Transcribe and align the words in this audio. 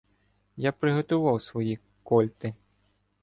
Я 0.57 0.71
приготував 0.71 1.41
свої 1.41 1.79
"Кольти". 2.03 2.53